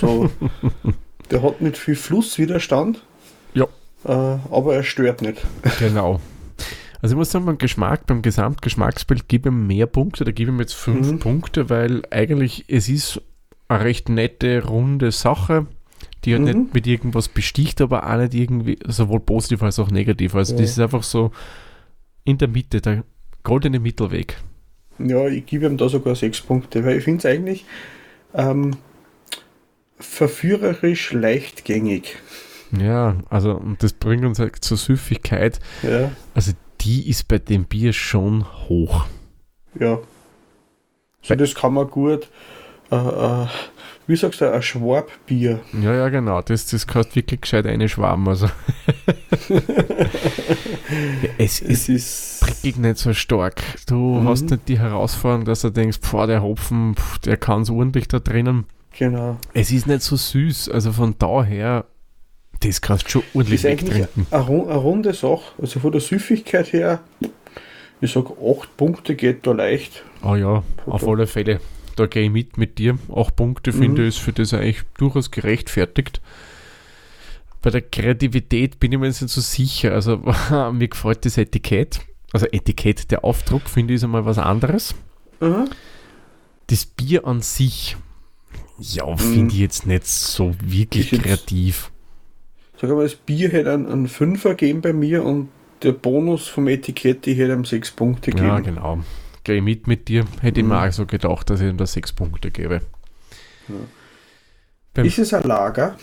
[0.00, 0.30] So,
[1.30, 3.02] der hat nicht viel Flusswiderstand.
[3.52, 3.64] Ja.
[4.04, 5.42] Äh, aber er stört nicht.
[5.80, 6.20] Genau.
[7.02, 10.50] Also ich muss sagen, beim Geschmack, beim Gesamtgeschmacksbild gebe ich ihm mehr Punkte, da gebe
[10.50, 11.18] ich ihm jetzt fünf Mhm.
[11.18, 13.20] Punkte, weil eigentlich es ist
[13.68, 15.66] eine recht nette, runde Sache,
[16.24, 16.62] die halt Mhm.
[16.62, 20.34] nicht mit irgendwas besticht, aber auch nicht irgendwie, sowohl positiv als auch negativ.
[20.34, 20.60] Also Ja.
[20.60, 21.30] das ist einfach so
[22.24, 23.04] in der Mitte, der
[23.44, 24.36] goldene Mittelweg.
[24.98, 27.64] Ja, ich gebe ihm da sogar sechs Punkte, weil ich finde es eigentlich
[28.34, 28.76] ähm,
[29.98, 32.16] verführerisch leichtgängig.
[32.78, 35.58] Ja, also und das bringt uns halt zur Süffigkeit.
[35.82, 39.04] Ja, Also die ist bei dem Bier schon hoch.
[39.78, 39.98] ja.
[41.22, 42.28] So, das kann man gut,
[42.90, 43.46] äh, äh,
[44.06, 45.60] wie sagst du, ein Schwabbier.
[45.82, 46.40] Ja, ja, genau.
[46.40, 48.26] Das, das kannst wirklich gescheit eine Schwaben.
[48.26, 48.48] Also.
[51.38, 52.40] es ist Es ist.
[52.40, 53.62] prickig nicht so stark.
[53.86, 54.28] Du Mhm.
[54.28, 58.08] hast nicht die Herausforderung, dass du denkst, boah, der Hopfen, pf, der kann so ordentlich
[58.08, 58.64] da drinnen.
[58.98, 59.36] Genau.
[59.54, 60.68] Es ist nicht so süß.
[60.70, 61.84] Also von daher,
[62.60, 64.26] das kannst du schon ordentlich ist eigentlich wegtrinken.
[64.30, 65.42] eine, eine runde Sache.
[65.60, 67.00] Also von der Süffigkeit her,
[68.00, 70.02] ich sag, acht Punkte geht da leicht.
[70.22, 71.60] Oh ja, auf alle Fälle.
[71.96, 72.98] Da gehe ich mit mit dir.
[73.14, 74.08] Acht Punkte finde Mhm.
[74.08, 76.20] ich ist für das eigentlich durchaus gerechtfertigt.
[77.62, 79.92] Bei der Kreativität bin ich mir nicht so sicher.
[79.92, 80.16] Also
[80.72, 82.00] mir gefällt das Etikett.
[82.32, 84.94] Also Etikett, der Aufdruck finde ich ist einmal was anderes.
[85.40, 85.64] Aha.
[86.68, 87.96] Das Bier an sich,
[88.78, 89.18] ja, Mhm.
[89.18, 91.26] finde ich jetzt nicht so wirklich Ist
[92.80, 92.88] jetzt- kreativ.
[92.88, 95.48] Sag mal, das Bier hätte einen, einen Fünfer gegeben bei mir und
[95.82, 98.48] der Bonus vom Etikett, ich hätte ihm sechs Punkte gegeben.
[98.48, 98.98] Ja, genau.
[99.44, 100.24] Gehe ich mit mit dir.
[100.42, 100.72] Hätte ich Mhm.
[100.72, 102.80] mir auch so gedacht, dass ich ihm da sechs Punkte gebe.
[104.92, 105.96] Beim- Ist es ein Lager?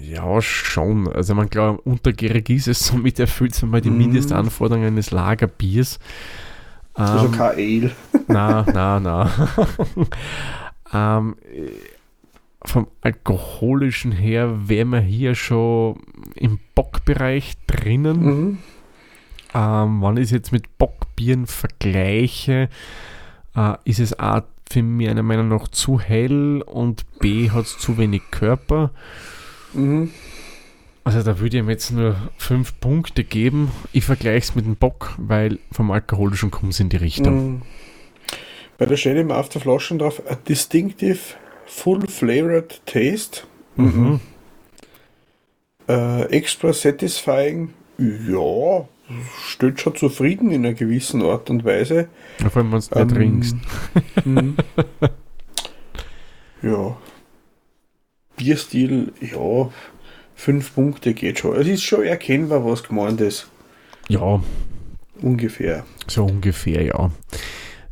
[0.00, 1.06] Ja, schon.
[1.12, 3.98] Also man klar, untergärig ist es, somit erfüllt es mal die Mhm.
[3.98, 5.98] Mindestanforderungen eines Lagerbiers.
[6.94, 7.90] Also Ähm, kein Ale.
[8.26, 9.30] na, na, na.
[11.18, 11.68] ähm, äh,
[12.68, 16.00] vom alkoholischen her wären wir hier schon
[16.34, 18.24] im Bockbereich drinnen.
[18.24, 18.58] Mhm.
[19.54, 22.68] Ähm, wenn ich es jetzt mit Bockbieren vergleiche,
[23.56, 27.78] äh, ist es A für mich meiner Meinung nach zu hell und B hat es
[27.78, 28.90] zu wenig Körper.
[29.72, 30.10] Mhm.
[31.04, 33.70] Also da würde ich ihm jetzt nur fünf Punkte geben.
[33.92, 37.52] Ich vergleiche es mit dem Bock, weil vom alkoholischen kommt es in die Richtung.
[37.52, 37.62] Mhm.
[38.76, 41.18] Bei der steht immer auf der Flasche drauf, a distinctive,
[41.68, 43.44] full flavored taste.
[43.76, 44.20] Mhm.
[45.88, 47.72] Äh, extra satisfying.
[47.98, 48.86] Ja,
[49.46, 52.08] steht schon zufrieden in einer gewissen Art und Weise.
[52.38, 53.56] Vor allem, wenn du Ähm, trinkst.
[54.24, 54.56] Mhm.
[56.62, 56.96] ja.
[58.36, 59.70] Bierstil, ja,
[60.36, 61.56] fünf Punkte geht schon.
[61.56, 63.48] Es ist schon erkennbar, was gemeint ist.
[64.08, 64.40] Ja,
[65.20, 65.84] Ungefähr.
[66.06, 67.10] so ungefähr, ja.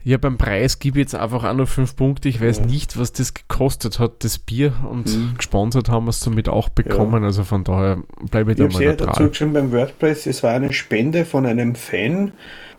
[0.09, 2.29] Ja, beim Preis gebe ich jetzt einfach auch nur fünf Punkte.
[2.29, 2.66] Ich weiß Ja.
[2.66, 4.73] nicht, was das gekostet hat, das Bier.
[4.88, 5.35] Und Mhm.
[5.37, 7.25] gesponsert haben wir es somit auch bekommen.
[7.25, 7.99] Also von daher
[8.31, 9.29] bleibe ich Ich da habe mal sehr dazu neutral.
[9.31, 12.31] geschrieben beim WordPress, es war eine Spende von einem Fan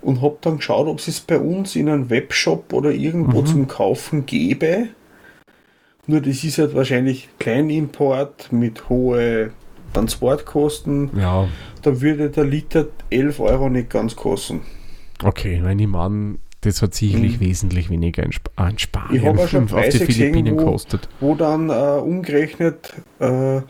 [0.02, 3.46] und habe dann geschaut, ob es es bei uns in einem Webshop oder irgendwo Mhm.
[3.46, 4.88] zum Kaufen gäbe.
[6.06, 9.52] Nur das ist halt wahrscheinlich Kleinimport mit hohen
[9.92, 11.10] Transportkosten.
[11.20, 11.50] Ja,
[11.82, 14.62] Da würde der Liter 11 Euro nicht ganz kosten.
[15.24, 15.60] okay.
[15.62, 16.36] Wenn ich meine,
[16.67, 17.45] das hat sicherlich Mhm.
[17.45, 20.13] wesentlich weniger in, Sp ah, in Spanien Ich habe auch schon auf die Preise gesehen,
[20.34, 21.10] Philippinen wo- kostet.
[21.19, 23.62] Wo dann äh, umgerechnet äh,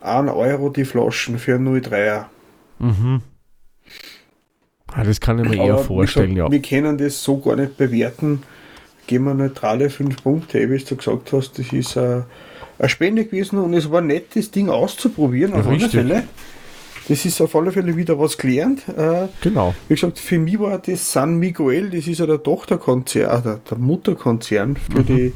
[0.00, 2.24] 1 Euro die Flaschen für 0,3er.
[2.78, 3.22] Mhm.
[4.94, 6.52] Ah, das kann ich mir eher Aber vorstellen, gesagt, ja.
[6.52, 8.42] Wir können das so gar nicht bewerten.
[9.06, 11.58] Geben wir neutrale 5 Punkte, wie du gesagt hast.
[11.58, 12.22] Das ist äh,
[12.78, 15.52] eine Spende gewesen und es war nett, das Ding auszuprobieren.
[15.54, 15.92] Ja, auf alle richtig.
[15.92, 16.24] Fälle.
[17.08, 18.82] Das ist auf alle Fälle wieder was gelernt.
[18.88, 19.74] Äh, Genau.
[19.88, 23.78] wie gesagt, für mich war das San Miguel, das ist ja der Tochterkonzern, äh, der,
[23.78, 25.06] Mutterkonzern für, Mhm.
[25.06, 25.32] die,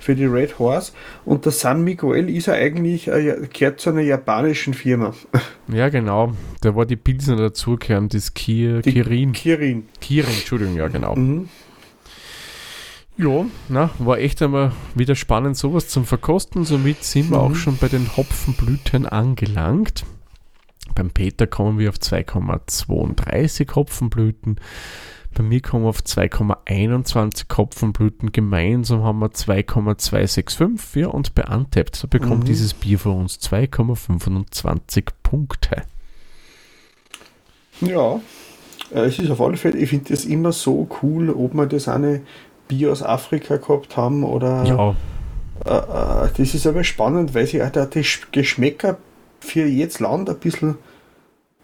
[0.00, 0.92] für die Red Horse.
[1.24, 5.14] Und der San Miguel ist ja eigentlich, äh, gehört zu einer japanischen Firma.
[5.68, 6.32] Ja, genau.
[6.60, 9.32] Da war die Pilsner dazugehören, das Kir Die Kirin.
[9.32, 9.88] Kirin.
[10.00, 11.16] Kirin, Entschuldigung, ja, genau.
[11.16, 11.48] Mhm.
[13.18, 16.64] Ja, na, war echt einmal wieder spannend, sowas zum Verkosten.
[16.64, 17.42] Somit sind wir Mhm.
[17.42, 20.04] auch schon bei den Hopfenblüten angelangt.
[20.96, 24.56] Beim Peter kommen wir auf 2,32 Hopfenblüten.
[25.34, 28.32] Bei mir kommen wir auf 2,21 Hopfenblüten.
[28.32, 30.94] Gemeinsam haben wir 2,265.
[30.94, 32.46] Ja, und bei Untapped so bekommt Mhm.
[32.46, 35.82] dieses Bier von uns 2,25 Punkte.
[37.82, 38.20] Ja,
[38.94, 41.88] äh, es ist auf alle Fälle, ich finde das immer so cool, ob wir das
[41.88, 42.22] eine
[42.68, 44.96] Bier aus Afrika gehabt haben oder Ja,
[45.66, 48.96] äh, äh, das ist aber spannend, weil sich auch Sch- Geschmäcker
[49.40, 50.78] für jedes Land ein bisschen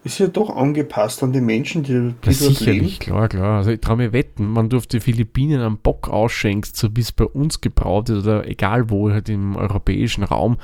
[0.03, 3.57] ist ja doch angepasst an die Menschen, die, die Ja, sicherlich, klar, klar.
[3.57, 7.01] Also ich traue mir wetten, man du auf die Philippinen einen Bock ausschenkst, so wie
[7.01, 10.57] es bei uns gebraut ist oder egal wo, halt im europäischen Raum,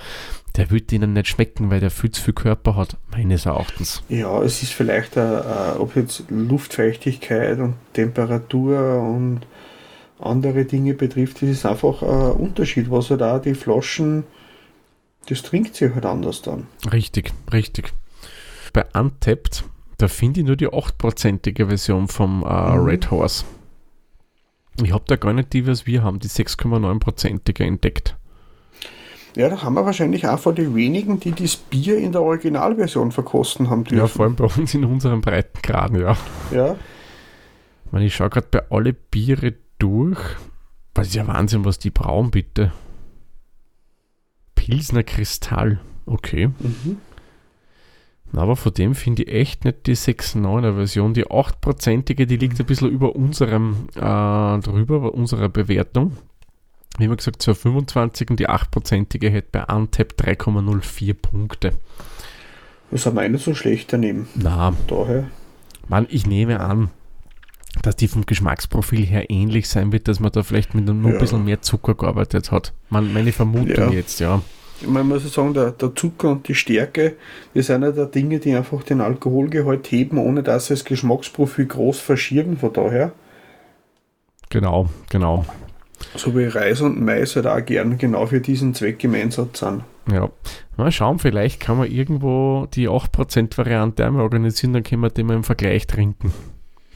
[0.58, 4.04] der wird ihnen nicht schmecken, weil der viel zu viel Körper hat, meines Erachtens.
[4.10, 9.42] Ja, es ist vielleicht, äh, äh, ob jetzt Luftfeuchtigkeit und Temperatur und
[10.20, 14.26] andere Dinge betrifft, das ist einfach ein Unterschied, was halt auch die Flaschen,
[15.28, 16.68] das trinkt sich halt anders dann.
[16.92, 17.94] Richtig, richtig.
[18.80, 19.66] Bei Untapped,
[19.98, 22.86] da finde ich nur die 8%ige Version vom äh, mhm.
[22.86, 23.44] Red Horse.
[24.82, 28.16] Ich habe da gar nicht die, was wir haben, die 6,9%ige entdeckt.
[29.36, 33.12] Ja, da haben wir wahrscheinlich auch von den wenigen, die das Bier in der Originalversion
[33.12, 33.98] verkosten haben dürfen.
[33.98, 36.16] Ja, vor allem bei uns in unserem Breitengraden, ja.
[36.54, 36.78] Ja.
[37.86, 40.22] Ich, meine, ich schaue gerade bei alle Biere durch.
[40.94, 42.72] Das ist ja Wahnsinn, was die brauen, bitte.
[44.56, 45.82] Pilsner Kristall.
[46.06, 46.48] Okay.
[46.48, 46.98] Mhm.
[48.34, 51.14] Aber von dem finde ich echt nicht die 6,9er Version.
[51.14, 56.18] Die 8%ige, die liegt ein bisschen über unserem äh, drüber, unserer Bewertung.
[56.98, 61.72] Wie immer gesagt, zur 25 und die 8%ige hätte bei Untap 3,04 Punkte.
[62.92, 64.28] Das haben wir nicht so schlecht daneben.
[64.36, 65.28] Na, daher.
[65.88, 66.90] Mann, ich nehme an,
[67.82, 71.16] dass die vom Geschmacksprofil her ähnlich sein wird, dass man da vielleicht mit nur ja.
[71.16, 72.74] ein bisschen mehr Zucker gearbeitet hat.
[72.90, 73.92] Man, meine Vermutung ja.
[73.92, 74.42] jetzt, ja.
[74.86, 77.16] Man muss sagen, der, der, Zucker und die Stärke,
[77.54, 81.66] das sind ja der Dinge, die einfach den Alkoholgehalt heben, ohne dass sie das Geschmacksprofil
[81.66, 83.12] groß verschieben, von daher.
[84.50, 85.46] Genau, genau.
[86.16, 89.84] So wie Reis und Mais halt auch gern genau für diesen Zweck im Einsatz sind.
[90.12, 90.30] Ja,
[90.78, 95.36] mal schauen, vielleicht kann man irgendwo die 8%-Variante einmal organisieren, dann können wir den mal
[95.36, 96.34] im Vergleich trinken.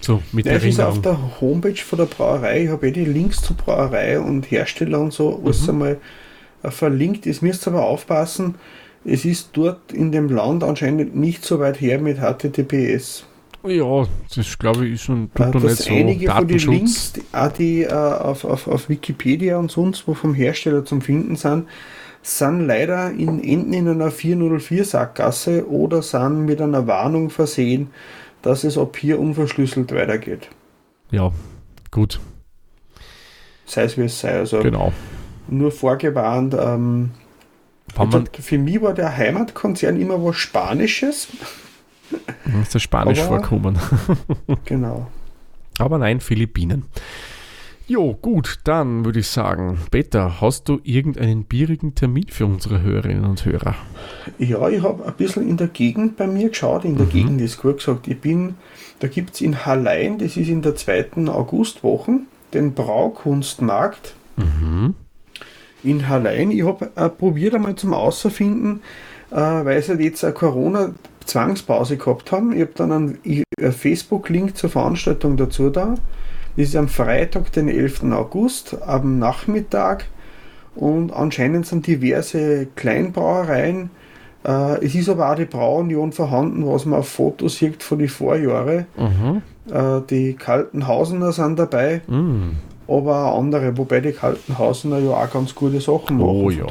[0.01, 3.05] So, mit ja, der ist auf der Homepage von der Brauerei, ich habe eh die
[3.05, 5.69] Links zur Brauerei und Hersteller und so, alles mhm.
[5.69, 5.97] einmal
[6.71, 7.25] verlinkt.
[7.25, 8.55] Jetzt müsst ihr aber aufpassen,
[9.05, 13.25] es ist dort in dem Land anscheinend nicht so weit her mit HTTPS.
[13.65, 17.51] Ja, das glaube ich ist schon tut äh, nicht so einige von den Links, auch
[17.51, 21.67] die äh, auf, auf, auf Wikipedia und sonst wo vom Hersteller zum Finden sind,
[22.21, 27.91] sind leider in, enden in einer 404 Sackgasse oder sind mit einer Warnung versehen,
[28.41, 30.49] dass es ab hier unverschlüsselt weitergeht.
[31.11, 31.31] Ja,
[31.89, 32.19] gut.
[33.65, 34.39] Sei es wie es sei.
[34.39, 34.91] Also genau.
[35.47, 36.55] Nur vorgewarnt.
[36.57, 37.11] Ähm,
[38.39, 41.27] für mich war der Heimatkonzern immer was Spanisches.
[42.61, 43.77] Ist das Spanisch Aber, vorkommen.
[44.65, 45.07] genau.
[45.77, 46.85] Aber nein, Philippinen.
[47.85, 53.25] Jo, gut, dann würde ich sagen, Peter, hast du irgendeinen bierigen Termin für unsere Hörerinnen
[53.25, 53.75] und Hörer?
[54.39, 56.85] Ja, ich habe ein bisschen in der Gegend bei mir geschaut.
[56.85, 57.11] In der mhm.
[57.11, 58.55] Gegend ist gut gesagt, ich bin,
[58.99, 62.19] da gibt es in Hallein, das ist in der zweiten Augustwoche,
[62.53, 64.95] den Braukunstmarkt mhm.
[65.83, 66.51] In Hallein.
[66.51, 68.81] Ich habe äh, probiert einmal zum Außerfinden,
[69.31, 72.53] äh, weil es halt jetzt eine Corona-Zwangspause gehabt haben.
[72.53, 75.95] Ich habe dann einen Facebook-Link zur Veranstaltung dazu da.
[76.55, 78.03] Das ist am Freitag, den 11.
[78.11, 80.05] August, am Nachmittag.
[80.75, 83.89] Und anscheinend sind diverse Kleinbrauereien.
[84.45, 88.09] Äh, es ist aber auch die Brauunion vorhanden, was man auf Fotos sieht von den
[88.09, 88.85] Vorjahren.
[88.97, 89.41] Mhm.
[89.71, 92.01] Äh, die Kaltenhausener sind dabei.
[92.07, 92.57] Mhm.
[92.87, 96.29] Aber auch andere, wobei die Kaltenhausener ja auch ganz gute Sachen machen.
[96.29, 96.65] Oh ja,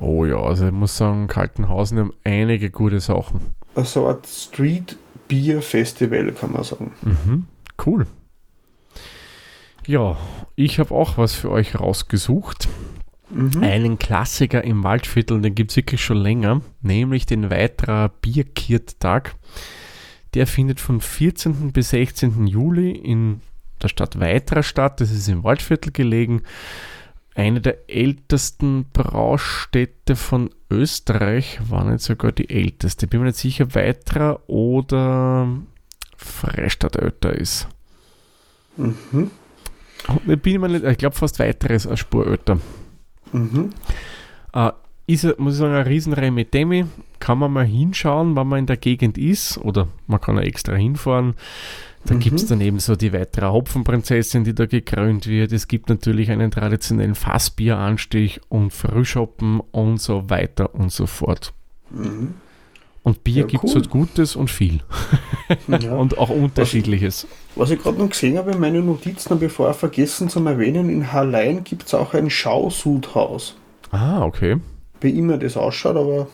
[0.00, 3.40] oh ja, also ich muss sagen, Kaltenhausen haben einige gute Sachen.
[3.74, 4.96] So ein Street
[5.28, 6.92] Beer Festival, kann man sagen.
[7.02, 7.46] Mhm.
[7.84, 8.06] Cool.
[9.86, 10.16] Ja,
[10.54, 12.68] ich habe auch was für euch rausgesucht.
[13.30, 13.62] Mhm.
[13.62, 19.34] Einen Klassiker im Waldviertel, den gibt es wirklich schon länger, nämlich den Weiterer Bierkirttag.
[20.34, 21.72] Der findet von 14.
[21.72, 22.46] bis 16.
[22.46, 23.40] Juli in
[23.86, 25.00] der Stadt Weiterer statt.
[25.00, 26.42] Das ist im Waldviertel gelegen.
[27.34, 33.06] Eine der ältesten Braustädte von Österreich, war nicht sogar die älteste.
[33.06, 35.48] Bin mir nicht sicher, Weiterer oder
[36.16, 37.68] Freistadt älter ist.
[38.76, 39.30] Mhm.
[40.26, 42.58] Ich bin nicht, ich glaube fast weiteres als Spur älter.
[43.32, 43.70] Mhm.
[44.52, 44.72] Äh,
[45.06, 46.86] ist, muss ich sagen, ein riesen Remetemi.
[47.18, 50.74] Kann man mal hinschauen, wenn man in der Gegend ist, oder man kann auch extra
[50.74, 51.34] hinfahren.
[52.04, 52.20] Da mhm.
[52.20, 55.52] gibt es dann eben so die weitere Hopfenprinzessin, die da gekrönt wird.
[55.52, 61.52] Es gibt natürlich einen traditionellen Fassbieranstich und Frühschoppen und so weiter und so fort.
[61.90, 62.34] Mhm.
[63.02, 63.82] Und Bier ja, gibt es cool.
[63.82, 64.80] halt Gutes und viel.
[65.68, 65.94] Ja.
[65.94, 67.28] und auch unterschiedliches.
[67.54, 70.90] Was, was ich gerade noch gesehen habe in meinen Notizen, bevor ich vergessen zu erwähnen,
[70.90, 73.54] in Hallein gibt es auch ein Schausudhaus.
[73.92, 74.56] Ah, okay.
[75.06, 76.26] Wie immer das ausschaut, aber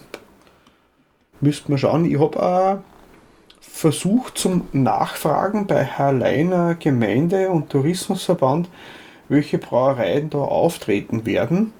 [1.43, 2.07] müsste man schauen.
[2.07, 2.79] Ich habe auch
[3.61, 8.70] versucht zum Nachfragen bei Halleiner Gemeinde und Tourismusverband,
[9.29, 11.75] welche Brauereien da auftreten werden.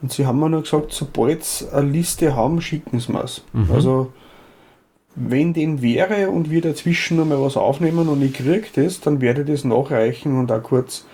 [0.00, 3.72] Und sie haben mir nur gesagt, sobald sie eine Liste haben, schicken sie mir Mhm.
[3.72, 4.12] Also,
[5.16, 9.20] wenn dem wäre und wir dazwischen noch mal was aufnehmen und ich kriege das, dann
[9.20, 11.04] werde ich das nachreichen und auch kurz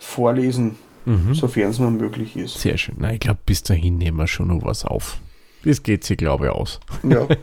[0.00, 0.74] vorlesen,
[1.04, 1.34] mhm.
[1.34, 2.60] sofern es noch möglich ist.
[2.60, 2.96] Sehr schön.
[2.98, 5.18] Na, ich glaube, bis dahin nehmen wir schon noch was auf.
[5.64, 6.80] Das geht sich, glaube ich, aus.
[7.02, 7.26] Ja.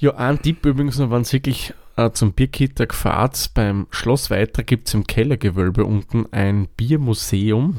[0.00, 4.62] Ja, ein Tipp übrigens noch, wenn es wirklich äh, zum Bierkitter gefahrt, beim Schloss Weiter
[4.62, 7.78] gibt es im Kellergewölbe unten ein Biermuseum.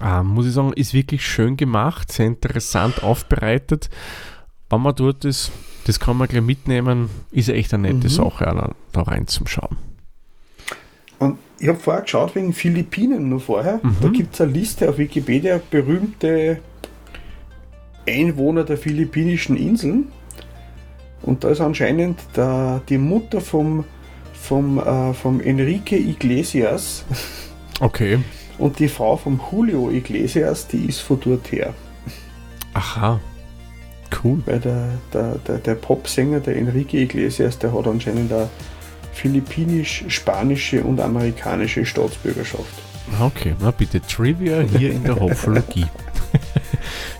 [0.00, 3.90] Äh, muss ich sagen, ist wirklich schön gemacht, sehr interessant aufbereitet.
[4.70, 5.50] Wenn man dort ist,
[5.86, 8.12] das kann man gleich mitnehmen, ist echt eine nette Mhm.
[8.12, 9.78] Sache, da rein zum Schauen.
[11.18, 13.80] Und ich habe vorher geschaut wegen Philippinen nur vorher.
[13.82, 13.96] Mhm.
[14.00, 16.58] Da gibt es eine Liste auf Wikipedia, berühmte
[18.06, 20.08] Einwohner der philippinischen Inseln.
[21.22, 23.84] Und da ist anscheinend der, die Mutter vom,
[24.34, 27.04] vom, äh, vom Enrique Iglesias
[27.80, 28.18] Okay.
[28.58, 31.74] und die Frau vom Julio Iglesias, die ist von dort her.
[32.74, 33.18] Aha.
[34.22, 34.40] Cool.
[34.46, 38.48] Weil der, der, der, der Popsänger, der Enrique Iglesias, der hat anscheinend eine
[39.16, 42.64] philippinisch, spanische und amerikanische Staatsbürgerschaft.
[43.20, 45.86] Okay, na bitte, Trivia hier in der Hopfologie.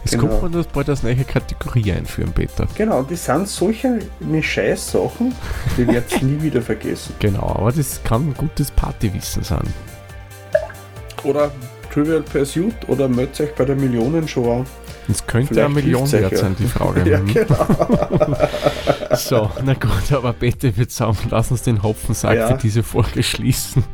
[0.05, 0.27] Jetzt Genau.
[0.29, 2.67] kommt man das bald als neue Kategorie einführen, Peter.
[2.77, 4.01] Genau, das sind solche
[4.41, 5.33] Scheiß-Sachen,
[5.77, 7.15] die wird ihr nie wieder vergessen.
[7.19, 9.67] Genau, aber das kann ein gutes Partywissen sein.
[11.25, 11.51] Oder
[11.93, 14.67] Trivial Pursuit oder meldet euch bei der Millionenshow an.
[15.09, 16.39] Es könnte Vielleicht eine Million wert ja.
[16.39, 17.03] sein, die Frage.
[17.11, 17.35] Ja, Mhm.
[17.35, 17.67] genau.
[19.17, 22.49] So, na gut, aber Peter würde sagen, lass uns den Hopfensack Ja.
[22.49, 23.85] für diese Folge schließen.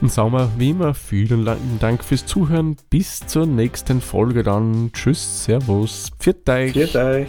[0.00, 1.48] Und sagen wir, wie immer, vielen
[1.78, 2.76] Dank fürs Zuhören.
[2.90, 4.90] Bis zur nächsten Folge dann.
[4.92, 6.72] Tschüss, Servus, pfiat euch.
[6.72, 7.28] Viert euch.